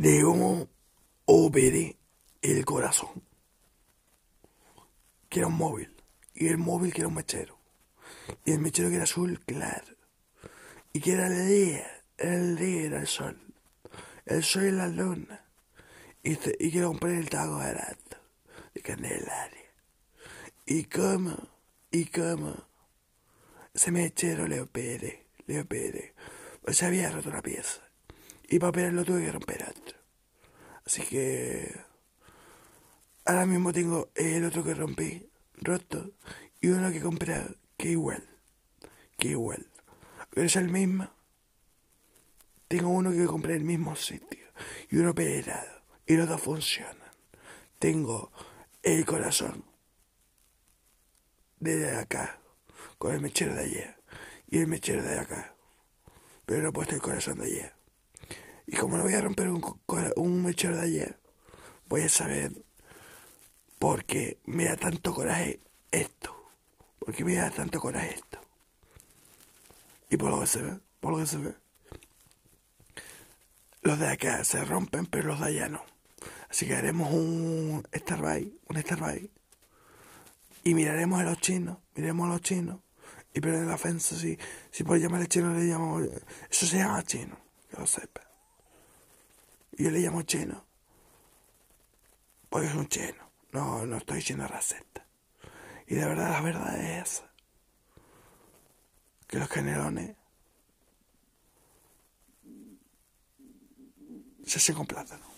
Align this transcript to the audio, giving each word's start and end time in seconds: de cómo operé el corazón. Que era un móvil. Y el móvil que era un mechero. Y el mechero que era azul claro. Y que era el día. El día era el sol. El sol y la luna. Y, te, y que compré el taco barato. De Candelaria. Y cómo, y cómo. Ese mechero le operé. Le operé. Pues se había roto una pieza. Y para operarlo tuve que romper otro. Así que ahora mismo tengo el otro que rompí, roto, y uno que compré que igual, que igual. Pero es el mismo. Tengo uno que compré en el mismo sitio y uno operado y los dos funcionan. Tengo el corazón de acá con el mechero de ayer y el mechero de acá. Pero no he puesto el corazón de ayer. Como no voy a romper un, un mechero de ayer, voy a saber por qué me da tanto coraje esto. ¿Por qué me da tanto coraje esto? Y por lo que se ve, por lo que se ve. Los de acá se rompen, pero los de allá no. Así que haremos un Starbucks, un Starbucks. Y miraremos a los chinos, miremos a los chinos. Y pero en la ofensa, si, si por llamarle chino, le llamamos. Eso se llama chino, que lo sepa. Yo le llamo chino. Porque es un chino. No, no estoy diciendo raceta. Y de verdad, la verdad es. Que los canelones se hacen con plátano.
de 0.00 0.22
cómo 0.22 0.66
operé 1.26 1.98
el 2.40 2.64
corazón. 2.64 3.22
Que 5.28 5.40
era 5.40 5.48
un 5.48 5.58
móvil. 5.58 5.94
Y 6.34 6.48
el 6.48 6.56
móvil 6.56 6.90
que 6.94 7.02
era 7.02 7.08
un 7.08 7.14
mechero. 7.14 7.58
Y 8.46 8.52
el 8.52 8.60
mechero 8.60 8.88
que 8.88 8.94
era 8.94 9.04
azul 9.04 9.38
claro. 9.44 9.94
Y 10.94 11.00
que 11.00 11.12
era 11.12 11.26
el 11.26 11.46
día. 11.46 12.02
El 12.16 12.56
día 12.56 12.82
era 12.84 13.00
el 13.00 13.06
sol. 13.06 13.38
El 14.24 14.42
sol 14.42 14.68
y 14.68 14.70
la 14.70 14.88
luna. 14.88 15.44
Y, 16.22 16.36
te, 16.36 16.56
y 16.58 16.70
que 16.70 16.82
compré 16.82 17.18
el 17.18 17.28
taco 17.28 17.58
barato. 17.58 18.16
De 18.72 18.80
Candelaria. 18.80 19.70
Y 20.64 20.84
cómo, 20.84 21.36
y 21.90 22.06
cómo. 22.06 22.54
Ese 23.74 23.90
mechero 23.90 24.48
le 24.48 24.62
operé. 24.62 25.26
Le 25.46 25.60
operé. 25.60 26.14
Pues 26.62 26.78
se 26.78 26.86
había 26.86 27.10
roto 27.10 27.28
una 27.28 27.42
pieza. 27.42 27.82
Y 28.48 28.58
para 28.58 28.70
operarlo 28.70 29.04
tuve 29.04 29.26
que 29.26 29.32
romper 29.32 29.62
otro. 29.68 29.79
Así 30.86 31.02
que 31.02 31.74
ahora 33.24 33.46
mismo 33.46 33.72
tengo 33.72 34.10
el 34.14 34.44
otro 34.44 34.64
que 34.64 34.74
rompí, 34.74 35.30
roto, 35.54 36.12
y 36.60 36.68
uno 36.68 36.90
que 36.90 37.00
compré 37.00 37.44
que 37.76 37.90
igual, 37.90 38.28
que 39.16 39.28
igual. 39.28 39.66
Pero 40.30 40.46
es 40.46 40.56
el 40.56 40.68
mismo. 40.68 41.08
Tengo 42.68 42.88
uno 42.88 43.10
que 43.10 43.26
compré 43.26 43.54
en 43.54 43.62
el 43.62 43.66
mismo 43.66 43.96
sitio 43.96 44.46
y 44.90 44.98
uno 44.98 45.10
operado 45.10 45.82
y 46.06 46.16
los 46.16 46.28
dos 46.28 46.40
funcionan. 46.40 46.96
Tengo 47.78 48.30
el 48.82 49.04
corazón 49.04 49.64
de 51.58 51.96
acá 51.96 52.40
con 52.98 53.14
el 53.14 53.20
mechero 53.20 53.54
de 53.54 53.62
ayer 53.62 53.96
y 54.48 54.58
el 54.58 54.66
mechero 54.66 55.02
de 55.02 55.18
acá. 55.18 55.54
Pero 56.46 56.62
no 56.62 56.68
he 56.68 56.72
puesto 56.72 56.94
el 56.94 57.00
corazón 57.00 57.38
de 57.38 57.46
ayer. 57.46 57.79
Como 58.80 58.96
no 58.96 59.02
voy 59.02 59.12
a 59.12 59.20
romper 59.20 59.50
un, 59.50 59.62
un 60.16 60.42
mechero 60.42 60.74
de 60.76 60.84
ayer, 60.84 61.20
voy 61.86 62.00
a 62.00 62.08
saber 62.08 62.50
por 63.78 64.06
qué 64.06 64.38
me 64.46 64.64
da 64.64 64.76
tanto 64.78 65.12
coraje 65.12 65.60
esto. 65.90 66.34
¿Por 66.98 67.14
qué 67.14 67.22
me 67.22 67.34
da 67.34 67.50
tanto 67.50 67.78
coraje 67.78 68.14
esto? 68.14 68.40
Y 70.08 70.16
por 70.16 70.30
lo 70.30 70.40
que 70.40 70.46
se 70.46 70.62
ve, 70.62 70.80
por 70.98 71.12
lo 71.12 71.18
que 71.18 71.26
se 71.26 71.36
ve. 71.36 71.54
Los 73.82 73.98
de 73.98 74.08
acá 74.08 74.44
se 74.44 74.64
rompen, 74.64 75.04
pero 75.04 75.28
los 75.28 75.40
de 75.40 75.46
allá 75.48 75.68
no. 75.68 75.84
Así 76.48 76.66
que 76.66 76.74
haremos 76.74 77.12
un 77.12 77.86
Starbucks, 77.94 78.48
un 78.66 78.80
Starbucks. 78.80 79.28
Y 80.64 80.72
miraremos 80.72 81.20
a 81.20 81.24
los 81.24 81.38
chinos, 81.38 81.76
miremos 81.94 82.30
a 82.30 82.32
los 82.32 82.40
chinos. 82.40 82.80
Y 83.34 83.42
pero 83.42 83.58
en 83.58 83.68
la 83.68 83.74
ofensa, 83.74 84.16
si, 84.16 84.38
si 84.70 84.84
por 84.84 84.98
llamarle 84.98 85.26
chino, 85.26 85.52
le 85.52 85.66
llamamos. 85.66 86.08
Eso 86.50 86.64
se 86.64 86.78
llama 86.78 87.02
chino, 87.02 87.36
que 87.70 87.76
lo 87.76 87.86
sepa. 87.86 88.29
Yo 89.80 89.90
le 89.90 90.00
llamo 90.00 90.20
chino. 90.20 90.62
Porque 92.50 92.66
es 92.66 92.74
un 92.74 92.86
chino. 92.86 93.30
No, 93.52 93.86
no 93.86 93.96
estoy 93.96 94.16
diciendo 94.16 94.46
raceta. 94.46 95.06
Y 95.86 95.94
de 95.94 96.04
verdad, 96.04 96.32
la 96.32 96.40
verdad 96.42 96.98
es. 96.98 97.24
Que 99.26 99.38
los 99.38 99.48
canelones 99.48 100.16
se 104.44 104.58
hacen 104.58 104.74
con 104.74 104.86
plátano. 104.86 105.30